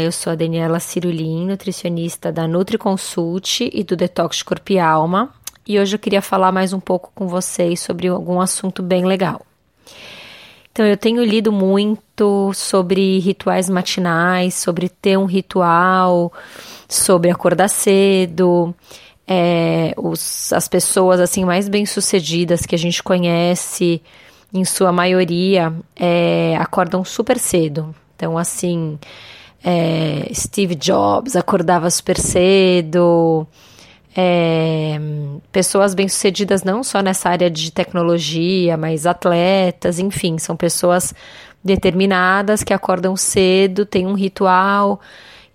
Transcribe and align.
Eu 0.00 0.12
sou 0.12 0.32
a 0.32 0.36
Daniela 0.36 0.78
Cirulim, 0.78 1.46
nutricionista 1.46 2.30
da 2.30 2.46
NutriConsult 2.46 3.68
e 3.72 3.82
do 3.82 3.96
Detox 3.96 4.42
Corpo 4.42 4.72
e 4.72 4.78
Alma, 4.78 5.34
e 5.66 5.78
hoje 5.78 5.96
eu 5.96 5.98
queria 5.98 6.22
falar 6.22 6.52
mais 6.52 6.72
um 6.72 6.78
pouco 6.78 7.10
com 7.14 7.26
vocês 7.26 7.80
sobre 7.80 8.06
algum 8.06 8.40
assunto 8.40 8.82
bem 8.82 9.04
legal. 9.04 9.44
Então, 10.70 10.86
eu 10.86 10.96
tenho 10.96 11.24
lido 11.24 11.50
muito 11.50 12.52
sobre 12.54 13.18
rituais 13.18 13.68
matinais, 13.68 14.54
sobre 14.54 14.88
ter 14.88 15.18
um 15.18 15.24
ritual, 15.24 16.32
sobre 16.88 17.30
acordar 17.30 17.68
cedo, 17.68 18.72
é, 19.26 19.92
os, 19.96 20.52
as 20.52 20.68
pessoas 20.68 21.18
assim 21.18 21.44
mais 21.44 21.68
bem-sucedidas 21.68 22.64
que 22.64 22.74
a 22.74 22.78
gente 22.78 23.02
conhece, 23.02 24.00
em 24.54 24.64
sua 24.64 24.92
maioria, 24.92 25.72
é, 25.96 26.56
acordam 26.58 27.04
super 27.04 27.38
cedo. 27.38 27.94
Então, 28.14 28.38
assim, 28.38 28.98
é, 29.62 30.30
Steve 30.32 30.74
Jobs 30.74 31.36
acordava 31.36 31.90
super 31.90 32.18
cedo. 32.18 33.46
É, 34.16 34.98
pessoas 35.52 35.94
bem-sucedidas 35.94 36.62
não 36.62 36.82
só 36.82 37.00
nessa 37.00 37.28
área 37.28 37.50
de 37.50 37.70
tecnologia, 37.70 38.76
mas 38.76 39.06
atletas, 39.06 39.98
enfim, 39.98 40.38
são 40.38 40.56
pessoas 40.56 41.14
determinadas 41.62 42.62
que 42.62 42.72
acordam 42.72 43.16
cedo, 43.16 43.84
tem 43.84 44.06
um 44.06 44.14
ritual 44.14 45.00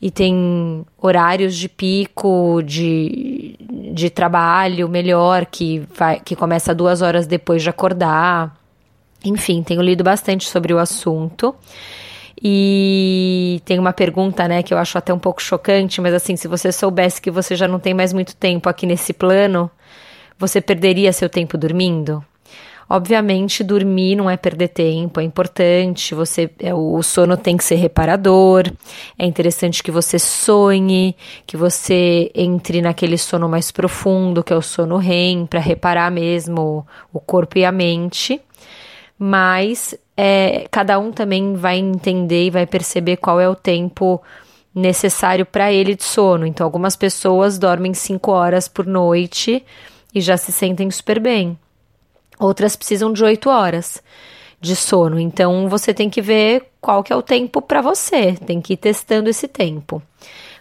e 0.01 0.11
tem 0.11 0.85
horários 1.01 1.55
de 1.55 1.69
pico 1.69 2.61
de, 2.61 3.55
de 3.93 4.09
trabalho 4.09 4.89
melhor 4.89 5.45
que, 5.45 5.81
vai, 5.95 6.19
que 6.19 6.35
começa 6.35 6.75
duas 6.75 7.01
horas 7.01 7.25
depois 7.25 7.63
de 7.63 7.69
acordar. 7.69 8.55
Enfim, 9.23 9.63
tenho 9.63 9.81
lido 9.81 10.03
bastante 10.03 10.47
sobre 10.49 10.73
o 10.73 10.77
assunto. 10.77 11.55
E 12.44 13.61
tem 13.63 13.80
uma 13.80 13.94
pergunta, 13.94 14.47
né, 14.49 14.61
que 14.61 14.73
eu 14.73 14.77
acho 14.77 14.97
até 14.97 15.13
um 15.13 15.19
pouco 15.19 15.41
chocante, 15.41 16.02
mas 16.02 16.13
assim, 16.13 16.36
se 16.36 16.47
você 16.47 16.73
soubesse 16.73 17.22
que 17.22 17.31
você 17.31 17.55
já 17.55 17.67
não 17.69 17.80
tem 17.80 17.94
mais 17.94 18.11
muito 18.11 18.35
tempo 18.35 18.67
aqui 18.67 18.85
nesse 18.85 19.13
plano, 19.13 19.72
você 20.38 20.59
perderia 20.59 21.13
seu 21.13 21.30
tempo 21.30 21.58
dormindo? 21.58 22.23
Obviamente, 22.89 23.63
dormir 23.63 24.16
não 24.16 24.30
é 24.30 24.35
perder 24.35 24.67
tempo, 24.67 25.19
é 25.19 25.23
importante. 25.23 26.13
Você, 26.13 26.50
é, 26.59 26.73
o 26.73 27.02
sono 27.02 27.38
tem 27.38 27.55
que 27.55 27.63
ser 27.63 27.75
reparador. 27.75 28.72
É 29.17 29.25
interessante 29.25 29.81
que 29.81 29.89
você 29.89 30.19
sonhe, 30.19 31.16
que 31.47 31.55
você 31.55 32.30
entre 32.35 32.81
naquele 32.81 33.17
sono 33.17 33.47
mais 33.47 33.72
profundo, 33.72 34.44
que 34.44 34.53
é 34.53 34.55
o 34.55 34.61
sono 34.61 34.97
REM, 34.97 35.46
para 35.46 35.59
reparar 35.59 36.12
mesmo 36.12 36.85
o 37.12 37.19
corpo 37.19 37.57
e 37.57 37.66
a 37.66 37.72
mente. 37.72 38.41
Mas 39.18 39.96
é, 40.18 40.68
cada 40.69 41.00
um 41.00 41.12
também 41.12 41.56
vai 41.56 41.78
entender 41.78 42.47
e 42.47 42.50
vai 42.50 42.66
perceber 42.66 43.18
qual 43.18 43.40
é 43.40 43.47
o 43.47 43.56
tempo 43.56 44.22
necessário 44.74 45.46
para 45.46 45.72
ele 45.72 45.96
de 45.96 46.03
sono. 46.03 46.46
Então, 46.46 46.66
algumas 46.66 46.96
pessoas 46.96 47.57
dormem 47.57 47.94
5 47.94 48.31
horas 48.31 48.68
por 48.68 48.85
noite 48.85 49.63
e 50.13 50.22
já 50.22 50.38
se 50.38 50.52
sentem 50.52 50.90
super 50.90 51.19
bem. 51.19 51.57
Outras 52.40 52.75
precisam 52.75 53.13
de 53.13 53.23
8 53.23 53.50
horas 53.50 54.02
de 54.59 54.75
sono. 54.75 55.19
Então, 55.19 55.68
você 55.69 55.94
tem 55.94 56.09
que 56.09 56.22
ver 56.22 56.69
qual 56.81 57.03
que 57.03 57.13
é 57.13 57.16
o 57.16 57.22
tempo 57.22 57.62
para 57.62 57.81
você. 57.81 58.34
Tem 58.34 58.62
que 58.62 58.73
ir 58.73 58.78
testando 58.78 59.29
esse 59.29 59.47
tempo. 59.47 60.02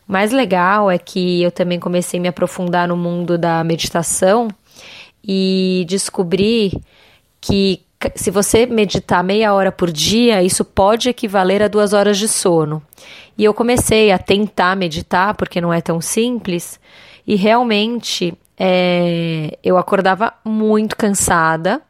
O 0.09 0.13
mais 0.13 0.33
legal 0.33 0.91
é 0.91 0.99
que 0.99 1.43
eu 1.43 1.51
também 1.51 1.79
comecei 1.79 2.19
a 2.19 2.23
me 2.23 2.29
aprofundar 2.29 2.89
no 2.89 2.97
mundo 2.97 3.39
da 3.39 3.63
meditação 3.65 4.49
e 5.25 5.87
descobri 5.89 6.83
que 7.41 7.81
se 8.15 8.31
você 8.31 8.67
meditar 8.67 9.23
meia 9.23 9.53
hora 9.53 9.71
por 9.71 9.91
dia, 9.91 10.43
isso 10.43 10.65
pode 10.65 11.09
equivaler 11.09 11.63
a 11.63 11.69
duas 11.69 11.93
horas 11.93 12.19
de 12.19 12.29
sono. 12.29 12.83
E 13.37 13.45
eu 13.45 13.55
comecei 13.55 14.11
a 14.11 14.19
tentar 14.19 14.77
meditar, 14.77 15.35
porque 15.35 15.61
não 15.61 15.73
é 15.73 15.81
tão 15.81 16.01
simples, 16.01 16.79
e 17.27 17.35
realmente 17.35 18.35
é, 18.59 19.59
eu 19.63 19.77
acordava 19.77 20.33
muito 20.45 20.97
cansada, 20.97 21.81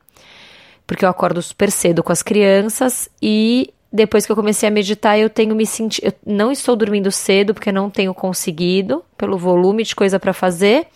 porque 0.87 1.05
eu 1.05 1.09
acordo 1.09 1.41
super 1.43 1.71
cedo 1.71 2.03
com 2.03 2.13
as 2.13 2.23
crianças, 2.23 3.09
e 3.21 3.73
depois 3.93 4.25
que 4.25 4.33
eu 4.33 4.37
comecei 4.37 4.69
a 4.69 4.73
meditar, 4.73 5.19
eu 5.19 5.29
tenho 5.29 5.55
me 5.55 5.67
sentido. 5.67 6.07
Eu 6.07 6.15
não 6.25 6.51
estou 6.51 6.75
dormindo 6.75 7.11
cedo, 7.13 7.53
porque 7.53 7.71
não 7.71 7.91
tenho 7.91 8.15
conseguido, 8.15 9.05
pelo 9.19 9.37
volume 9.37 9.85
de 9.85 9.95
coisa 9.95 10.19
para 10.19 10.33
fazer, 10.33 10.87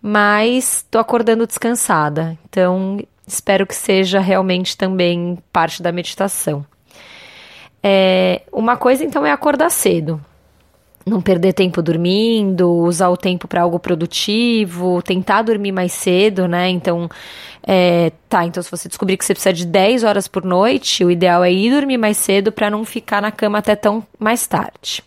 mas 0.00 0.78
estou 0.78 1.00
acordando 1.00 1.46
descansada. 1.46 2.38
Então, 2.48 2.98
Espero 3.28 3.66
que 3.66 3.74
seja 3.74 4.20
realmente 4.20 4.76
também 4.76 5.38
parte 5.52 5.82
da 5.82 5.92
meditação. 5.92 6.64
É, 7.82 8.42
uma 8.50 8.76
coisa 8.76 9.04
então 9.04 9.24
é 9.24 9.30
acordar 9.30 9.70
cedo, 9.70 10.20
não 11.06 11.20
perder 11.20 11.52
tempo 11.52 11.82
dormindo, 11.82 12.68
usar 12.70 13.10
o 13.10 13.16
tempo 13.16 13.46
para 13.46 13.62
algo 13.62 13.78
produtivo, 13.78 15.02
tentar 15.02 15.42
dormir 15.42 15.72
mais 15.72 15.92
cedo, 15.92 16.48
né? 16.48 16.70
Então, 16.70 17.08
é, 17.62 18.12
tá, 18.28 18.46
então 18.46 18.62
se 18.62 18.70
você 18.70 18.88
descobrir 18.88 19.18
que 19.18 19.24
você 19.24 19.34
precisa 19.34 19.52
de 19.52 19.66
10 19.66 20.04
horas 20.04 20.26
por 20.26 20.44
noite, 20.44 21.04
o 21.04 21.10
ideal 21.10 21.44
é 21.44 21.52
ir 21.52 21.70
dormir 21.70 21.98
mais 21.98 22.16
cedo 22.16 22.50
para 22.50 22.70
não 22.70 22.84
ficar 22.84 23.20
na 23.20 23.30
cama 23.30 23.58
até 23.58 23.76
tão 23.76 24.02
mais 24.18 24.46
tarde. 24.46 25.02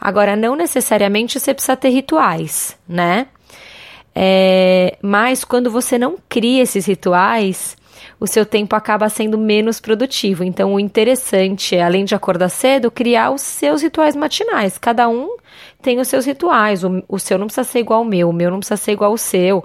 Agora, 0.00 0.34
não 0.34 0.56
necessariamente 0.56 1.38
você 1.38 1.54
precisa 1.54 1.76
ter 1.76 1.90
rituais, 1.90 2.76
né? 2.88 3.26
É, 4.14 4.96
mas 5.02 5.44
quando 5.44 5.70
você 5.70 5.98
não 5.98 6.16
cria 6.28 6.62
esses 6.62 6.86
rituais, 6.86 7.76
o 8.20 8.26
seu 8.26 8.44
tempo 8.44 8.76
acaba 8.76 9.08
sendo 9.08 9.38
menos 9.38 9.80
produtivo. 9.80 10.44
Então, 10.44 10.74
o 10.74 10.80
interessante 10.80 11.74
é, 11.74 11.82
além 11.82 12.04
de 12.04 12.14
acordar 12.14 12.48
cedo, 12.48 12.90
criar 12.90 13.30
os 13.30 13.42
seus 13.42 13.82
rituais 13.82 14.14
matinais. 14.14 14.78
Cada 14.78 15.08
um 15.08 15.36
tem 15.80 15.98
os 15.98 16.08
seus 16.08 16.24
rituais. 16.24 16.84
O, 16.84 17.02
o 17.08 17.18
seu 17.18 17.38
não 17.38 17.46
precisa 17.46 17.64
ser 17.64 17.80
igual 17.80 18.00
ao 18.00 18.04
meu, 18.04 18.28
o 18.28 18.32
meu 18.32 18.50
não 18.50 18.58
precisa 18.58 18.76
ser 18.76 18.92
igual 18.92 19.10
ao 19.10 19.18
seu. 19.18 19.64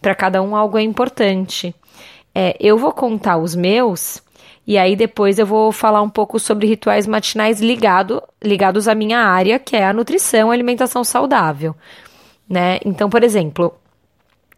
Para 0.00 0.14
cada 0.14 0.42
um, 0.42 0.54
algo 0.54 0.78
é 0.78 0.82
importante. 0.82 1.74
É, 2.34 2.56
eu 2.60 2.76
vou 2.76 2.92
contar 2.92 3.38
os 3.38 3.54
meus. 3.54 4.22
E 4.66 4.76
aí 4.76 4.96
depois 4.96 5.38
eu 5.38 5.46
vou 5.46 5.70
falar 5.70 6.02
um 6.02 6.08
pouco 6.08 6.38
sobre 6.38 6.66
rituais 6.66 7.06
matinais 7.06 7.60
ligado, 7.60 8.22
ligados 8.42 8.88
à 8.88 8.94
minha 8.94 9.20
área, 9.20 9.58
que 9.58 9.76
é 9.76 9.86
a 9.86 9.92
nutrição, 9.92 10.50
a 10.50 10.54
alimentação 10.54 11.04
saudável, 11.04 11.74
né? 12.48 12.80
Então, 12.84 13.08
por 13.08 13.22
exemplo, 13.22 13.72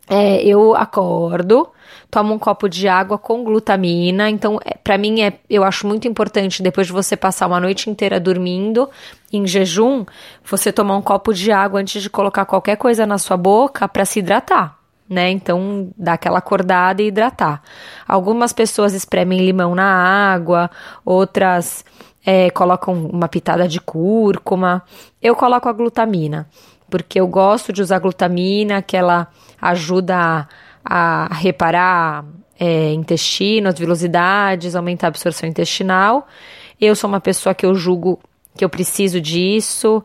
é, 0.09 0.43
eu 0.43 0.75
acordo, 0.75 1.69
tomo 2.11 2.35
um 2.35 2.39
copo 2.39 2.69
de 2.69 2.89
água 2.89 3.19
com 3.19 3.45
glutamina. 3.45 4.31
Então, 4.31 4.59
é, 4.65 4.75
para 4.75 4.97
mim, 4.97 5.21
é, 5.21 5.35
eu 5.49 5.63
acho 5.63 5.87
muito 5.87 6.09
importante, 6.09 6.63
depois 6.63 6.87
de 6.87 6.93
você 6.93 7.17
passar 7.17 7.47
uma 7.47 7.61
noite 7.61 7.91
inteira 7.91 8.19
dormindo, 8.19 8.89
em 9.33 9.47
jejum, 9.47 10.07
você 10.45 10.73
tomar 10.73 10.97
um 10.97 11.03
copo 11.03 11.33
de 11.35 11.53
água 11.53 11.81
antes 11.81 12.03
de 12.03 12.09
colocar 12.09 12.45
qualquer 12.47 12.77
coisa 12.77 13.07
na 13.07 13.19
sua 13.19 13.37
boca 13.37 13.87
para 13.87 14.05
se 14.05 14.21
hidratar. 14.21 14.79
Né? 15.09 15.31
Então, 15.31 15.91
dá 15.97 16.15
aquela 16.15 16.39
acordada 16.39 17.03
e 17.03 17.07
hidratar. 17.07 17.63
Algumas 18.07 18.53
pessoas 18.53 18.93
espremem 18.93 19.41
limão 19.41 19.75
na 19.75 19.85
água, 19.85 20.71
outras 21.05 21.83
é, 22.25 22.51
colocam 22.51 22.95
uma 22.95 23.29
pitada 23.29 23.67
de 23.69 23.81
cúrcuma. 23.81 24.83
Eu 25.21 25.35
coloco 25.35 25.69
a 25.69 25.73
glutamina 25.73 26.49
porque 26.91 27.21
eu 27.21 27.27
gosto 27.27 27.73
de 27.73 27.83
usar 27.83 27.99
glutamina, 27.99 28.83
que 28.83 28.97
ela 28.97 29.29
ajuda 29.61 30.49
a, 30.85 31.27
a 31.27 31.35
reparar 31.35 32.25
é, 32.59 32.93
intestino, 32.93 33.69
as 33.69 33.79
velocidades, 33.79 34.75
aumentar 34.75 35.09
a 35.09 35.09
absorção 35.09 35.49
intestinal. 35.49 36.27
Eu 36.81 36.97
sou 36.97 37.09
uma 37.09 37.21
pessoa 37.21 37.55
que 37.55 37.67
eu 37.67 37.75
julgo 37.75 38.19
que 38.57 38.65
eu 38.65 38.69
preciso 38.69 39.21
disso. 39.21 40.03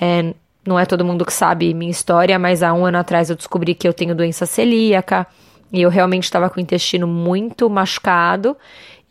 É, 0.00 0.34
não 0.66 0.78
é 0.78 0.84
todo 0.84 1.04
mundo 1.04 1.24
que 1.24 1.32
sabe 1.32 1.72
minha 1.72 1.90
história, 1.90 2.38
mas 2.38 2.62
há 2.62 2.72
um 2.72 2.84
ano 2.84 2.98
atrás 2.98 3.30
eu 3.30 3.36
descobri 3.36 3.74
que 3.74 3.88
eu 3.88 3.94
tenho 3.94 4.14
doença 4.14 4.46
celíaca 4.46 5.26
e 5.72 5.82
eu 5.82 5.90
realmente 5.90 6.24
estava 6.24 6.50
com 6.50 6.58
o 6.58 6.62
intestino 6.62 7.06
muito 7.06 7.68
machucado. 7.70 8.56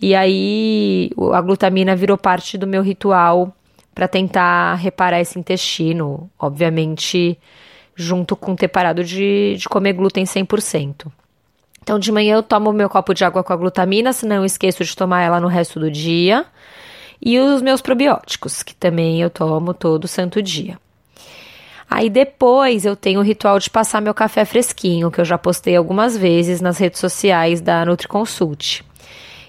E 0.01 0.13
aí 0.13 1.11
a 1.33 1.41
glutamina 1.41 1.95
virou 1.95 2.17
parte 2.17 2.57
do 2.57 2.67
meu 2.67 2.81
ritual 2.81 3.55
para 3.93 4.07
tentar 4.07 4.75
reparar 4.75 5.21
esse 5.21 5.39
intestino, 5.39 6.29
obviamente, 6.37 7.39
junto 7.95 8.35
com 8.35 8.55
ter 8.55 8.67
parado 8.67 9.03
de, 9.03 9.55
de 9.57 9.69
comer 9.69 9.93
glúten 9.93 10.25
100%. 10.25 11.07
Então, 11.81 11.97
de 11.97 12.11
manhã 12.11 12.35
eu 12.35 12.43
tomo 12.43 12.73
meu 12.73 12.89
copo 12.89 13.13
de 13.13 13.23
água 13.23 13.43
com 13.43 13.53
a 13.53 13.55
glutamina, 13.55 14.11
senão 14.11 14.37
eu 14.37 14.45
esqueço 14.45 14.83
de 14.83 14.95
tomar 14.95 15.21
ela 15.21 15.39
no 15.39 15.47
resto 15.47 15.79
do 15.79 15.89
dia. 15.89 16.45
E 17.21 17.39
os 17.39 17.61
meus 17.61 17.81
probióticos, 17.81 18.63
que 18.63 18.75
também 18.75 19.21
eu 19.21 19.29
tomo 19.29 19.73
todo 19.73 20.07
santo 20.07 20.41
dia. 20.41 20.77
Aí 21.89 22.09
depois 22.09 22.85
eu 22.85 22.95
tenho 22.95 23.19
o 23.19 23.23
ritual 23.23 23.59
de 23.59 23.69
passar 23.69 24.01
meu 24.01 24.13
café 24.13 24.43
fresquinho, 24.43 25.11
que 25.11 25.21
eu 25.21 25.25
já 25.25 25.37
postei 25.37 25.75
algumas 25.75 26.17
vezes 26.17 26.59
nas 26.59 26.77
redes 26.77 26.99
sociais 26.99 27.61
da 27.61 27.85
NutriConsult. 27.85 28.83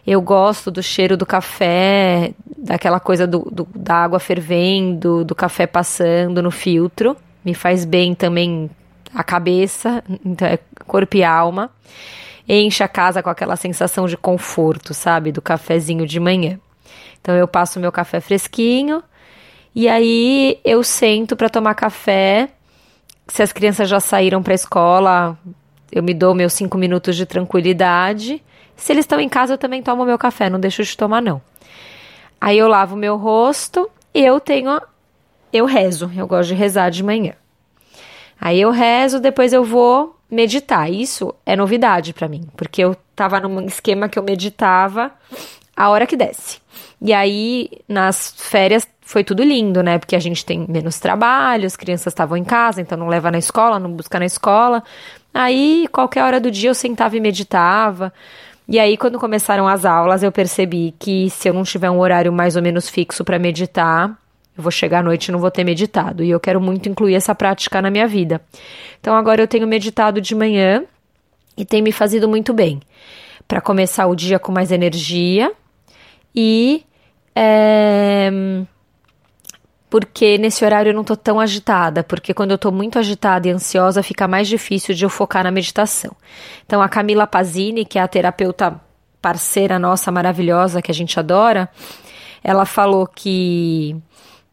Eu 0.06 0.20
gosto 0.22 0.70
do 0.70 0.82
cheiro 0.82 1.16
do 1.16 1.26
café, 1.26 2.32
daquela 2.56 3.00
coisa 3.00 3.26
do, 3.26 3.40
do, 3.50 3.66
da 3.74 3.96
água 3.96 4.20
fervendo, 4.20 5.24
do 5.24 5.34
café 5.34 5.66
passando 5.66 6.40
no 6.40 6.50
filtro. 6.50 7.16
Me 7.44 7.54
faz 7.54 7.84
bem 7.84 8.14
também 8.14 8.70
a 9.12 9.24
cabeça, 9.24 10.04
então 10.24 10.46
é 10.46 10.58
corpo 10.86 11.16
e 11.16 11.24
alma. 11.24 11.70
Enche 12.48 12.84
a 12.84 12.88
casa 12.88 13.20
com 13.22 13.30
aquela 13.30 13.56
sensação 13.56 14.06
de 14.06 14.16
conforto, 14.16 14.94
sabe? 14.94 15.32
Do 15.32 15.42
cafezinho 15.42 16.06
de 16.06 16.20
manhã. 16.20 16.60
Então 17.20 17.34
eu 17.34 17.48
passo 17.48 17.80
meu 17.80 17.90
café 17.90 18.20
fresquinho 18.20 19.02
e 19.74 19.88
aí 19.88 20.60
eu 20.64 20.84
sento 20.84 21.34
para 21.34 21.48
tomar 21.48 21.74
café. 21.74 22.50
Se 23.26 23.42
as 23.42 23.52
crianças 23.52 23.88
já 23.88 23.98
saíram 23.98 24.40
para 24.40 24.52
a 24.52 24.54
escola, 24.54 25.36
eu 25.90 26.02
me 26.02 26.14
dou 26.14 26.32
meus 26.32 26.52
cinco 26.52 26.78
minutos 26.78 27.16
de 27.16 27.26
tranquilidade. 27.26 28.40
Se 28.76 28.92
eles 28.92 29.04
estão 29.04 29.18
em 29.18 29.28
casa, 29.28 29.54
eu 29.54 29.58
também 29.58 29.82
tomo 29.82 30.04
meu 30.04 30.18
café, 30.18 30.50
não 30.50 30.60
deixo 30.60 30.84
de 30.84 30.96
tomar, 30.96 31.22
não. 31.22 31.40
Aí 32.40 32.58
eu 32.58 32.68
lavo 32.68 32.94
meu 32.94 33.16
rosto 33.16 33.90
e 34.14 34.24
eu 34.24 34.38
tenho. 34.38 34.80
Eu 35.52 35.64
rezo, 35.64 36.10
eu 36.16 36.26
gosto 36.26 36.48
de 36.48 36.54
rezar 36.54 36.90
de 36.90 37.02
manhã. 37.02 37.32
Aí 38.40 38.60
eu 38.60 38.70
rezo, 38.70 39.18
depois 39.18 39.52
eu 39.52 39.64
vou 39.64 40.16
meditar. 40.30 40.90
Isso 40.90 41.34
é 41.44 41.56
novidade 41.56 42.12
para 42.12 42.28
mim, 42.28 42.46
porque 42.56 42.82
eu 42.82 42.94
tava 43.14 43.40
num 43.40 43.62
esquema 43.62 44.08
que 44.08 44.18
eu 44.18 44.22
meditava 44.22 45.10
a 45.74 45.88
hora 45.88 46.06
que 46.06 46.16
desce. 46.16 46.60
E 47.00 47.12
aí, 47.12 47.70
nas 47.88 48.34
férias, 48.36 48.86
foi 49.02 49.22
tudo 49.22 49.42
lindo, 49.42 49.82
né? 49.82 49.98
Porque 49.98 50.16
a 50.16 50.20
gente 50.20 50.44
tem 50.44 50.66
menos 50.68 50.98
trabalho, 50.98 51.66
as 51.66 51.76
crianças 51.76 52.12
estavam 52.12 52.36
em 52.36 52.44
casa, 52.44 52.80
então 52.80 52.96
não 52.96 53.08
leva 53.08 53.30
na 53.30 53.38
escola, 53.38 53.78
não 53.78 53.92
busca 53.92 54.18
na 54.18 54.24
escola. 54.24 54.82
Aí, 55.32 55.86
qualquer 55.92 56.24
hora 56.24 56.40
do 56.40 56.50
dia, 56.50 56.70
eu 56.70 56.74
sentava 56.74 57.16
e 57.16 57.20
meditava. 57.20 58.12
E 58.68 58.80
aí, 58.80 58.96
quando 58.96 59.18
começaram 59.18 59.68
as 59.68 59.84
aulas, 59.84 60.22
eu 60.22 60.32
percebi 60.32 60.94
que 60.98 61.30
se 61.30 61.48
eu 61.48 61.54
não 61.54 61.62
tiver 61.62 61.88
um 61.88 62.00
horário 62.00 62.32
mais 62.32 62.56
ou 62.56 62.62
menos 62.62 62.88
fixo 62.88 63.24
para 63.24 63.38
meditar, 63.38 64.08
eu 64.56 64.62
vou 64.62 64.72
chegar 64.72 65.00
à 65.00 65.02
noite 65.02 65.28
e 65.28 65.32
não 65.32 65.38
vou 65.38 65.50
ter 65.50 65.62
meditado. 65.62 66.24
E 66.24 66.30
eu 66.30 66.40
quero 66.40 66.60
muito 66.60 66.88
incluir 66.88 67.14
essa 67.14 67.34
prática 67.34 67.80
na 67.80 67.90
minha 67.90 68.08
vida. 68.08 68.40
Então, 68.98 69.14
agora 69.14 69.40
eu 69.40 69.46
tenho 69.46 69.66
meditado 69.66 70.20
de 70.20 70.34
manhã 70.34 70.84
e 71.56 71.64
tem 71.64 71.80
me 71.80 71.92
fazido 71.92 72.28
muito 72.28 72.52
bem. 72.52 72.80
Para 73.46 73.60
começar 73.60 74.06
o 74.08 74.16
dia 74.16 74.38
com 74.38 74.50
mais 74.50 74.72
energia 74.72 75.52
e. 76.34 76.84
É, 77.34 78.30
porque 79.88 80.36
nesse 80.36 80.64
horário 80.64 80.90
eu 80.90 80.94
não 80.94 81.04
tô 81.04 81.16
tão 81.16 81.38
agitada, 81.38 82.02
porque 82.02 82.34
quando 82.34 82.50
eu 82.50 82.58
tô 82.58 82.72
muito 82.72 82.98
agitada 82.98 83.48
e 83.48 83.50
ansiosa 83.50 84.02
fica 84.02 84.26
mais 84.26 84.48
difícil 84.48 84.94
de 84.94 85.04
eu 85.04 85.10
focar 85.10 85.44
na 85.44 85.50
meditação. 85.50 86.14
Então 86.64 86.82
a 86.82 86.88
Camila 86.88 87.26
Pazini, 87.26 87.84
que 87.84 87.98
é 87.98 88.02
a 88.02 88.08
terapeuta 88.08 88.80
parceira 89.22 89.78
nossa 89.78 90.10
maravilhosa 90.10 90.82
que 90.82 90.90
a 90.90 90.94
gente 90.94 91.18
adora, 91.18 91.68
ela 92.42 92.64
falou 92.64 93.06
que 93.06 93.96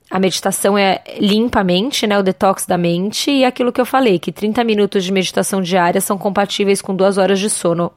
a 0.09 0.19
meditação 0.19 0.77
é 0.77 1.01
limpa 1.19 1.61
a 1.61 1.63
mente, 1.63 2.05
né, 2.05 2.17
o 2.17 2.23
detox 2.23 2.65
da 2.65 2.77
mente, 2.77 3.31
e 3.31 3.43
aquilo 3.43 3.71
que 3.71 3.81
eu 3.81 3.85
falei, 3.85 4.19
que 4.19 4.31
30 4.31 4.63
minutos 4.63 5.03
de 5.03 5.11
meditação 5.11 5.61
diária 5.61 5.99
são 5.99 6.17
compatíveis 6.17 6.81
com 6.81 6.95
duas 6.95 7.17
horas 7.17 7.39
de 7.39 7.49
sono, 7.49 7.91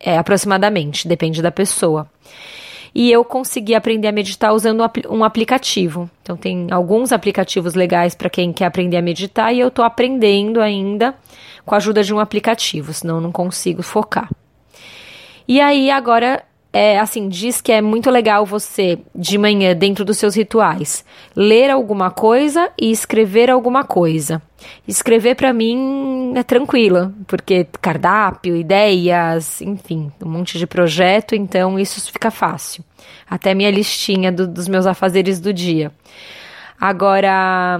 é, 0.00 0.16
aproximadamente, 0.16 1.06
depende 1.06 1.42
da 1.42 1.50
pessoa 1.50 2.08
e 2.94 3.10
eu 3.10 3.24
consegui 3.24 3.74
aprender 3.74 4.06
a 4.06 4.12
meditar 4.12 4.54
usando 4.54 4.88
um 5.10 5.24
aplicativo. 5.24 6.08
Então 6.22 6.36
tem 6.36 6.68
alguns 6.70 7.10
aplicativos 7.10 7.74
legais 7.74 8.14
para 8.14 8.30
quem 8.30 8.52
quer 8.52 8.66
aprender 8.66 8.96
a 8.96 9.02
meditar 9.02 9.52
e 9.52 9.58
eu 9.58 9.68
estou 9.68 9.84
aprendendo 9.84 10.60
ainda 10.60 11.14
com 11.66 11.74
a 11.74 11.78
ajuda 11.78 12.04
de 12.04 12.14
um 12.14 12.20
aplicativo, 12.20 12.92
senão 12.92 13.16
eu 13.16 13.20
não 13.20 13.32
consigo 13.32 13.82
focar. 13.82 14.30
E 15.48 15.60
aí 15.60 15.90
agora 15.90 16.42
é 16.74 16.98
assim, 16.98 17.28
diz 17.28 17.60
que 17.60 17.70
é 17.70 17.80
muito 17.80 18.10
legal 18.10 18.44
você, 18.44 18.98
de 19.14 19.38
manhã, 19.38 19.76
dentro 19.76 20.04
dos 20.04 20.18
seus 20.18 20.34
rituais, 20.34 21.04
ler 21.36 21.70
alguma 21.70 22.10
coisa 22.10 22.68
e 22.76 22.90
escrever 22.90 23.48
alguma 23.48 23.84
coisa. 23.84 24.42
Escrever 24.88 25.36
para 25.36 25.52
mim 25.52 26.32
é 26.34 26.42
tranquila, 26.42 27.14
porque 27.28 27.68
cardápio, 27.80 28.56
ideias, 28.56 29.62
enfim, 29.62 30.10
um 30.20 30.28
monte 30.28 30.58
de 30.58 30.66
projeto, 30.66 31.36
então 31.36 31.78
isso 31.78 32.12
fica 32.12 32.28
fácil. 32.28 32.82
Até 33.30 33.54
minha 33.54 33.70
listinha 33.70 34.32
do, 34.32 34.48
dos 34.48 34.66
meus 34.66 34.84
afazeres 34.84 35.38
do 35.38 35.52
dia. 35.52 35.92
Agora, 36.80 37.78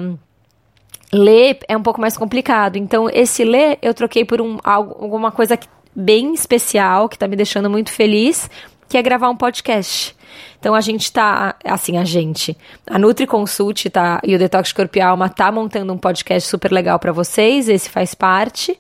ler 1.13 1.59
é 1.67 1.77
um 1.77 1.83
pouco 1.83 2.01
mais 2.01 2.17
complicado. 2.17 2.77
Então, 2.77 3.11
esse 3.13 3.43
ler 3.43 3.77
eu 3.83 3.93
troquei 3.93 4.25
por 4.25 4.41
um, 4.41 4.59
alguma 4.63 5.33
coisa 5.33 5.59
bem 5.95 6.35
especial, 6.35 7.09
que 7.09 7.17
está 7.17 7.29
me 7.29 7.37
deixando 7.37 7.71
muito 7.71 7.93
feliz, 7.93 8.51
que 8.95 8.99
é 8.99 9.03
gravar 9.03 9.29
um 9.29 9.37
podcast. 9.37 10.15
Então 10.61 10.73
a 10.73 10.81
gente 10.81 11.13
tá, 11.13 11.57
assim, 11.65 11.99
a 11.99 12.05
gente, 12.05 12.57
a 12.87 12.97
Nutri 12.97 13.27
Consult 13.27 13.91
tá, 13.91 14.21
e 14.23 14.37
o 14.37 14.39
Detox 14.39 14.73
Corpo 14.73 14.97
e 14.97 15.01
Alma 15.01 15.29
tá 15.29 15.51
montando 15.51 15.93
um 15.93 15.99
podcast 15.99 16.49
super 16.49 16.71
legal 16.71 16.97
para 17.01 17.11
vocês, 17.11 17.69
esse 17.69 17.91
faz 17.91 18.15
parte. 18.15 18.79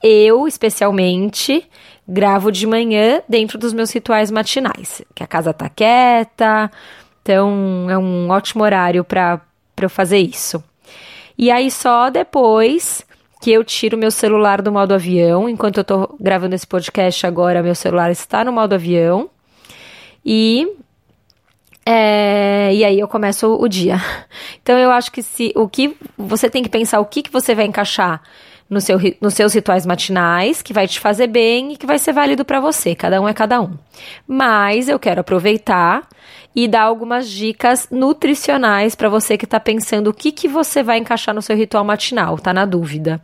Eu, 0.00 0.46
especialmente, 0.46 1.68
gravo 2.06 2.52
de 2.52 2.68
manhã 2.68 3.20
dentro 3.28 3.58
dos 3.58 3.72
meus 3.72 3.90
rituais 3.90 4.30
matinais, 4.30 5.02
que 5.12 5.24
a 5.24 5.26
casa 5.26 5.52
tá 5.52 5.68
quieta, 5.68 6.70
então 7.20 7.90
é 7.90 7.98
um 7.98 8.30
ótimo 8.30 8.62
horário 8.62 9.02
para 9.02 9.40
eu 9.82 9.90
fazer 9.90 10.18
isso. 10.18 10.62
E 11.36 11.50
aí 11.50 11.68
só 11.68 12.10
depois 12.10 13.04
que 13.42 13.50
eu 13.50 13.64
tiro 13.64 13.98
meu 13.98 14.12
celular 14.12 14.62
do 14.62 14.70
modo 14.70 14.94
avião, 14.94 15.48
enquanto 15.48 15.78
eu 15.78 15.84
tô 15.84 16.16
gravando 16.20 16.54
esse 16.54 16.66
podcast 16.66 17.26
agora, 17.26 17.60
meu 17.60 17.74
celular 17.74 18.12
está 18.12 18.44
no 18.44 18.52
modo 18.52 18.76
avião. 18.76 19.28
E 20.24 20.66
é, 21.84 22.74
e 22.74 22.84
aí 22.84 23.00
eu 23.00 23.08
começo 23.08 23.54
o 23.54 23.68
dia. 23.68 23.96
Então 24.62 24.78
eu 24.78 24.90
acho 24.90 25.10
que 25.10 25.22
se 25.22 25.50
o 25.56 25.66
que 25.66 25.96
você 26.16 26.50
tem 26.50 26.62
que 26.62 26.68
pensar 26.68 27.00
o 27.00 27.06
que, 27.06 27.22
que 27.22 27.32
você 27.32 27.54
vai 27.54 27.64
encaixar 27.64 28.20
no 28.68 28.80
seu, 28.80 28.98
nos 29.18 29.32
seus 29.32 29.54
rituais 29.54 29.86
matinais, 29.86 30.60
que 30.60 30.74
vai 30.74 30.86
te 30.86 31.00
fazer 31.00 31.26
bem 31.26 31.72
e 31.72 31.76
que 31.76 31.86
vai 31.86 31.98
ser 31.98 32.12
válido 32.12 32.44
para 32.44 32.60
você. 32.60 32.94
Cada 32.94 33.18
um 33.20 33.26
é 33.26 33.32
cada 33.32 33.60
um. 33.62 33.76
Mas 34.26 34.88
eu 34.88 34.98
quero 34.98 35.22
aproveitar 35.22 36.06
e 36.54 36.68
dar 36.68 36.82
algumas 36.82 37.30
dicas 37.30 37.88
nutricionais 37.90 38.94
para 38.94 39.08
você 39.08 39.38
que 39.38 39.44
está 39.44 39.58
pensando 39.58 40.08
o 40.08 40.14
que, 40.14 40.32
que 40.32 40.48
você 40.48 40.82
vai 40.82 40.98
encaixar 40.98 41.34
no 41.34 41.40
seu 41.40 41.56
ritual 41.56 41.84
matinal, 41.84 42.38
tá 42.38 42.52
na 42.52 42.66
dúvida. 42.66 43.20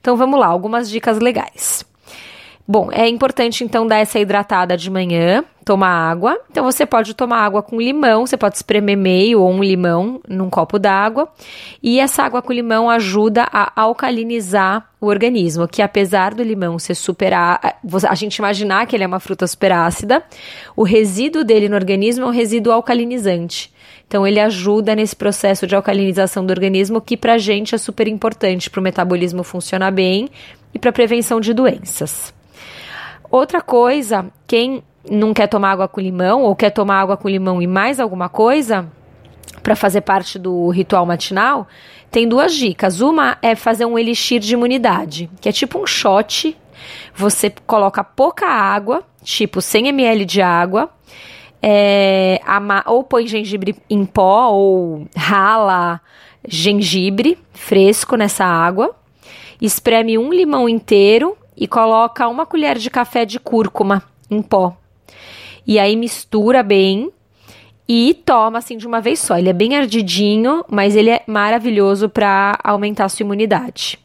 Então 0.00 0.16
vamos 0.16 0.38
lá, 0.38 0.46
algumas 0.46 0.88
dicas 0.88 1.18
legais. 1.18 1.84
Bom, 2.70 2.90
é 2.92 3.08
importante 3.08 3.64
então 3.64 3.86
dar 3.86 3.96
essa 3.96 4.18
hidratada 4.18 4.76
de 4.76 4.90
manhã, 4.90 5.42
tomar 5.64 5.88
água. 5.88 6.38
Então 6.50 6.62
você 6.62 6.84
pode 6.84 7.14
tomar 7.14 7.38
água 7.38 7.62
com 7.62 7.80
limão, 7.80 8.26
você 8.26 8.36
pode 8.36 8.56
espremer 8.56 8.94
meio 8.94 9.40
ou 9.40 9.50
um 9.50 9.64
limão 9.64 10.20
num 10.28 10.50
copo 10.50 10.78
d'água. 10.78 11.32
E 11.82 11.98
essa 11.98 12.24
água 12.24 12.42
com 12.42 12.52
limão 12.52 12.90
ajuda 12.90 13.48
a 13.50 13.72
alcalinizar 13.74 14.86
o 15.00 15.06
organismo, 15.06 15.66
que 15.66 15.80
apesar 15.80 16.34
do 16.34 16.42
limão 16.42 16.78
ser 16.78 16.94
super 16.94 17.32
a 17.32 18.14
gente 18.14 18.36
imaginar 18.36 18.86
que 18.86 18.94
ele 18.94 19.04
é 19.04 19.06
uma 19.06 19.18
fruta 19.18 19.46
super 19.46 19.72
ácida, 19.72 20.22
o 20.76 20.82
resíduo 20.82 21.44
dele 21.44 21.70
no 21.70 21.74
organismo 21.74 22.26
é 22.26 22.28
um 22.28 22.32
resíduo 22.32 22.74
alcalinizante. 22.74 23.72
Então 24.06 24.26
ele 24.26 24.40
ajuda 24.40 24.94
nesse 24.94 25.16
processo 25.16 25.66
de 25.66 25.74
alcalinização 25.74 26.44
do 26.44 26.50
organismo 26.50 27.00
que 27.00 27.16
pra 27.16 27.38
gente 27.38 27.74
é 27.74 27.78
super 27.78 28.06
importante 28.06 28.68
para 28.68 28.80
o 28.80 28.82
metabolismo 28.82 29.42
funcionar 29.42 29.90
bem 29.90 30.28
e 30.74 30.78
para 30.78 30.92
prevenção 30.92 31.40
de 31.40 31.54
doenças. 31.54 32.36
Outra 33.30 33.60
coisa, 33.60 34.26
quem 34.46 34.82
não 35.10 35.34
quer 35.34 35.46
tomar 35.46 35.72
água 35.72 35.88
com 35.88 36.00
limão 36.00 36.42
ou 36.42 36.56
quer 36.56 36.70
tomar 36.70 37.00
água 37.00 37.16
com 37.16 37.28
limão 37.28 37.60
e 37.60 37.66
mais 37.66 38.00
alguma 38.00 38.28
coisa 38.28 38.90
para 39.62 39.76
fazer 39.76 40.00
parte 40.00 40.38
do 40.38 40.68
ritual 40.70 41.04
matinal, 41.04 41.66
tem 42.10 42.26
duas 42.26 42.54
dicas. 42.54 43.00
Uma 43.00 43.36
é 43.42 43.54
fazer 43.54 43.84
um 43.84 43.98
elixir 43.98 44.40
de 44.40 44.54
imunidade, 44.54 45.28
que 45.40 45.48
é 45.48 45.52
tipo 45.52 45.78
um 45.78 45.86
shot. 45.86 46.56
Você 47.14 47.52
coloca 47.66 48.02
pouca 48.02 48.46
água, 48.46 49.02
tipo 49.22 49.60
100 49.60 49.88
ml 49.88 50.24
de 50.24 50.40
água, 50.40 50.90
é, 51.62 52.40
ou 52.86 53.02
põe 53.02 53.26
gengibre 53.26 53.76
em 53.90 54.04
pó 54.06 54.50
ou 54.52 55.06
rala 55.16 56.00
gengibre 56.46 57.36
fresco 57.52 58.16
nessa 58.16 58.44
água, 58.44 58.94
espreme 59.60 60.16
um 60.16 60.32
limão 60.32 60.68
inteiro 60.68 61.36
e 61.58 61.66
coloca 61.66 62.28
uma 62.28 62.46
colher 62.46 62.78
de 62.78 62.88
café 62.88 63.24
de 63.24 63.40
cúrcuma 63.40 64.02
em 64.30 64.40
pó. 64.40 64.76
E 65.66 65.78
aí 65.78 65.96
mistura 65.96 66.62
bem 66.62 67.12
e 67.88 68.14
toma 68.24 68.58
assim 68.58 68.76
de 68.76 68.86
uma 68.86 69.00
vez 69.00 69.18
só. 69.18 69.36
Ele 69.36 69.48
é 69.48 69.52
bem 69.52 69.76
ardidinho, 69.76 70.64
mas 70.68 70.94
ele 70.94 71.10
é 71.10 71.22
maravilhoso 71.26 72.08
para 72.08 72.58
aumentar 72.62 73.06
a 73.06 73.08
sua 73.08 73.24
imunidade. 73.24 73.98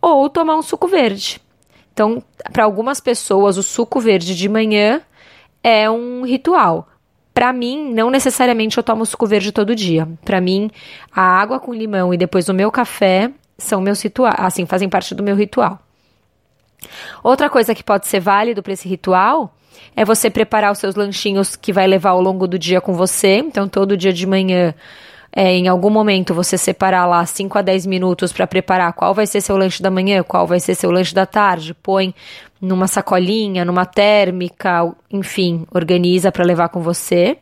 Ou 0.00 0.28
tomar 0.30 0.56
um 0.56 0.62
suco 0.62 0.86
verde. 0.86 1.40
Então, 1.92 2.22
para 2.52 2.64
algumas 2.64 3.00
pessoas, 3.00 3.58
o 3.58 3.62
suco 3.62 3.98
verde 3.98 4.36
de 4.36 4.48
manhã 4.48 5.02
é 5.64 5.90
um 5.90 6.24
ritual. 6.24 6.88
Para 7.34 7.52
mim, 7.52 7.92
não 7.92 8.10
necessariamente 8.10 8.76
eu 8.78 8.82
tomo 8.82 9.04
suco 9.04 9.26
verde 9.26 9.50
todo 9.52 9.74
dia. 9.74 10.08
Para 10.24 10.40
mim, 10.40 10.70
a 11.12 11.22
água 11.22 11.58
com 11.58 11.74
limão 11.74 12.14
e 12.14 12.16
depois 12.16 12.48
o 12.48 12.54
meu 12.54 12.70
café 12.70 13.30
são 13.56 13.80
meus 13.80 14.00
rituais, 14.00 14.36
assim, 14.38 14.64
fazem 14.66 14.88
parte 14.88 15.14
do 15.14 15.22
meu 15.22 15.34
ritual. 15.34 15.80
Outra 17.22 17.50
coisa 17.50 17.74
que 17.74 17.82
pode 17.82 18.06
ser 18.06 18.20
válido 18.20 18.62
para 18.62 18.72
esse 18.72 18.88
ritual 18.88 19.54
é 19.96 20.04
você 20.04 20.30
preparar 20.30 20.72
os 20.72 20.78
seus 20.78 20.94
lanchinhos 20.94 21.56
que 21.56 21.72
vai 21.72 21.86
levar 21.86 22.10
ao 22.10 22.20
longo 22.20 22.46
do 22.46 22.58
dia 22.58 22.80
com 22.80 22.94
você. 22.94 23.36
Então, 23.36 23.68
todo 23.68 23.96
dia 23.96 24.12
de 24.12 24.26
manhã, 24.26 24.74
é, 25.32 25.52
em 25.56 25.68
algum 25.68 25.90
momento, 25.90 26.34
você 26.34 26.56
separar 26.56 27.06
lá 27.06 27.24
5 27.24 27.58
a 27.58 27.62
10 27.62 27.86
minutos 27.86 28.32
para 28.32 28.46
preparar 28.46 28.92
qual 28.92 29.12
vai 29.12 29.26
ser 29.26 29.40
seu 29.40 29.56
lanche 29.56 29.82
da 29.82 29.90
manhã, 29.90 30.22
qual 30.22 30.46
vai 30.46 30.60
ser 30.60 30.74
seu 30.74 30.90
lanche 30.90 31.14
da 31.14 31.26
tarde. 31.26 31.74
Põe 31.74 32.14
numa 32.60 32.86
sacolinha, 32.86 33.64
numa 33.64 33.86
térmica, 33.86 34.92
enfim, 35.10 35.66
organiza 35.72 36.30
para 36.32 36.44
levar 36.44 36.68
com 36.68 36.80
você. 36.80 37.38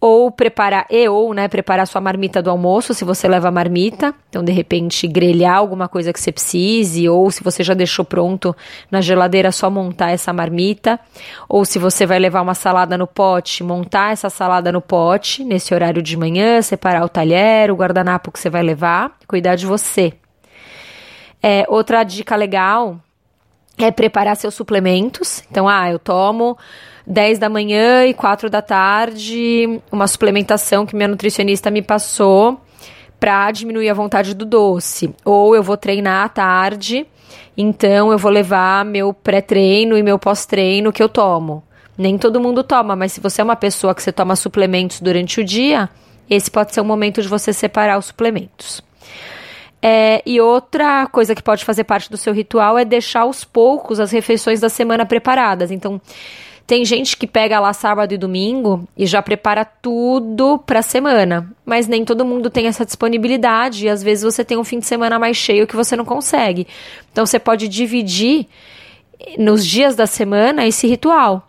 Ou 0.00 0.30
preparar, 0.30 0.86
e 0.88 1.06
ou, 1.08 1.34
né, 1.34 1.46
preparar 1.46 1.86
sua 1.86 2.00
marmita 2.00 2.40
do 2.40 2.48
almoço, 2.48 2.94
se 2.94 3.04
você 3.04 3.28
leva 3.28 3.50
marmita. 3.50 4.14
Então, 4.30 4.42
de 4.42 4.50
repente, 4.50 5.06
grelhar 5.06 5.56
alguma 5.56 5.88
coisa 5.88 6.10
que 6.10 6.18
você 6.18 6.32
precise, 6.32 7.06
ou 7.06 7.30
se 7.30 7.44
você 7.44 7.62
já 7.62 7.74
deixou 7.74 8.02
pronto 8.02 8.56
na 8.90 9.02
geladeira, 9.02 9.52
só 9.52 9.68
montar 9.68 10.10
essa 10.10 10.32
marmita. 10.32 10.98
Ou 11.46 11.66
se 11.66 11.78
você 11.78 12.06
vai 12.06 12.18
levar 12.18 12.40
uma 12.40 12.54
salada 12.54 12.96
no 12.96 13.06
pote, 13.06 13.62
montar 13.62 14.12
essa 14.12 14.30
salada 14.30 14.72
no 14.72 14.80
pote, 14.80 15.44
nesse 15.44 15.74
horário 15.74 16.00
de 16.00 16.16
manhã, 16.16 16.62
separar 16.62 17.04
o 17.04 17.08
talher, 17.08 17.70
o 17.70 17.76
guardanapo 17.76 18.32
que 18.32 18.40
você 18.40 18.48
vai 18.48 18.62
levar, 18.62 19.18
cuidar 19.28 19.54
de 19.54 19.66
você. 19.66 20.14
É, 21.42 21.66
outra 21.68 22.02
dica 22.04 22.36
legal 22.36 22.98
é 23.76 23.90
preparar 23.90 24.36
seus 24.36 24.54
suplementos. 24.54 25.42
Então, 25.50 25.68
ah, 25.68 25.90
eu 25.90 25.98
tomo 25.98 26.56
10 27.06 27.38
da 27.38 27.48
manhã 27.48 28.06
e 28.06 28.14
4 28.14 28.50
da 28.50 28.62
tarde 28.62 29.80
uma 29.90 30.06
suplementação 30.06 30.86
que 30.86 30.94
minha 30.94 31.08
nutricionista 31.08 31.70
me 31.70 31.82
passou 31.82 32.60
para 33.18 33.50
diminuir 33.50 33.90
a 33.90 33.94
vontade 33.94 34.34
do 34.34 34.46
doce. 34.46 35.14
Ou 35.24 35.54
eu 35.54 35.62
vou 35.62 35.76
treinar 35.76 36.24
à 36.24 36.28
tarde, 36.28 37.06
então 37.56 38.10
eu 38.10 38.18
vou 38.18 38.30
levar 38.30 38.84
meu 38.84 39.12
pré-treino 39.12 39.96
e 39.96 40.02
meu 40.02 40.18
pós-treino 40.18 40.92
que 40.92 41.02
eu 41.02 41.08
tomo. 41.08 41.62
Nem 41.96 42.16
todo 42.16 42.40
mundo 42.40 42.64
toma, 42.64 42.96
mas 42.96 43.12
se 43.12 43.20
você 43.20 43.42
é 43.42 43.44
uma 43.44 43.56
pessoa 43.56 43.94
que 43.94 44.02
você 44.02 44.10
toma 44.10 44.34
suplementos 44.34 45.00
durante 45.00 45.40
o 45.40 45.44
dia, 45.44 45.90
esse 46.30 46.50
pode 46.50 46.72
ser 46.72 46.80
o 46.80 46.84
momento 46.84 47.20
de 47.20 47.28
você 47.28 47.52
separar 47.52 47.98
os 47.98 48.06
suplementos. 48.06 48.82
É, 49.82 50.22
e 50.24 50.40
outra 50.40 51.06
coisa 51.06 51.34
que 51.34 51.42
pode 51.42 51.64
fazer 51.64 51.84
parte 51.84 52.10
do 52.10 52.16
seu 52.16 52.32
ritual 52.32 52.78
é 52.78 52.84
deixar 52.84 53.20
aos 53.20 53.44
poucos 53.44 53.98
as 53.98 54.10
refeições 54.10 54.60
da 54.60 54.68
semana 54.68 55.04
preparadas. 55.04 55.70
Então, 55.70 56.00
tem 56.70 56.84
gente 56.84 57.16
que 57.16 57.26
pega 57.26 57.58
lá 57.58 57.72
sábado 57.72 58.14
e 58.14 58.16
domingo 58.16 58.86
e 58.96 59.04
já 59.04 59.20
prepara 59.20 59.64
tudo 59.64 60.56
para 60.56 60.78
a 60.78 60.82
semana, 60.82 61.50
mas 61.66 61.88
nem 61.88 62.04
todo 62.04 62.24
mundo 62.24 62.48
tem 62.48 62.68
essa 62.68 62.84
disponibilidade 62.84 63.86
e 63.86 63.88
às 63.88 64.04
vezes 64.04 64.22
você 64.22 64.44
tem 64.44 64.56
um 64.56 64.62
fim 64.62 64.78
de 64.78 64.86
semana 64.86 65.18
mais 65.18 65.36
cheio 65.36 65.66
que 65.66 65.74
você 65.74 65.96
não 65.96 66.04
consegue. 66.04 66.68
Então, 67.10 67.26
você 67.26 67.40
pode 67.40 67.66
dividir 67.66 68.46
nos 69.36 69.66
dias 69.66 69.96
da 69.96 70.06
semana 70.06 70.64
esse 70.64 70.86
ritual 70.86 71.44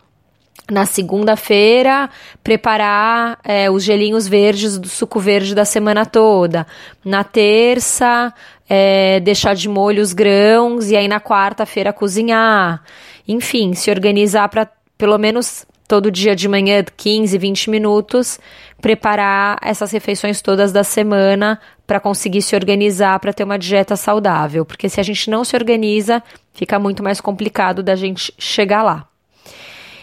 na 0.68 0.86
segunda-feira, 0.86 2.10
preparar 2.42 3.38
é, 3.44 3.70
os 3.70 3.84
gelinhos 3.84 4.26
verdes 4.26 4.76
do 4.76 4.88
suco 4.88 5.20
verde 5.20 5.54
da 5.54 5.64
semana 5.64 6.04
toda. 6.04 6.66
Na 7.04 7.22
terça, 7.22 8.34
é, 8.68 9.20
deixar 9.20 9.54
de 9.54 9.68
molho 9.68 10.02
os 10.02 10.12
grãos 10.12 10.90
e 10.90 10.96
aí 10.96 11.06
na 11.06 11.20
quarta-feira 11.20 11.92
cozinhar. 11.92 12.82
Enfim, 13.28 13.72
se 13.74 13.88
organizar 13.88 14.48
para 14.48 14.68
pelo 15.02 15.18
menos 15.18 15.66
todo 15.88 16.12
dia 16.12 16.36
de 16.36 16.46
manhã, 16.46 16.84
15, 16.96 17.36
20 17.36 17.70
minutos, 17.70 18.38
preparar 18.80 19.58
essas 19.60 19.90
refeições 19.90 20.40
todas 20.40 20.70
da 20.70 20.84
semana 20.84 21.60
para 21.84 21.98
conseguir 21.98 22.40
se 22.40 22.54
organizar 22.54 23.18
para 23.18 23.32
ter 23.32 23.42
uma 23.42 23.58
dieta 23.58 23.96
saudável. 23.96 24.64
Porque 24.64 24.88
se 24.88 25.00
a 25.00 25.02
gente 25.02 25.28
não 25.28 25.42
se 25.42 25.56
organiza, 25.56 26.22
fica 26.54 26.78
muito 26.78 27.02
mais 27.02 27.20
complicado 27.20 27.82
da 27.82 27.96
gente 27.96 28.32
chegar 28.38 28.84
lá. 28.84 29.08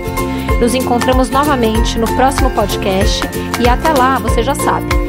Nos 0.61 0.75
encontramos 0.75 1.31
novamente 1.31 1.97
no 1.97 2.05
próximo 2.15 2.51
podcast 2.51 3.21
e 3.59 3.67
até 3.67 3.91
lá, 3.91 4.19
você 4.19 4.43
já 4.43 4.53
sabe. 4.53 5.08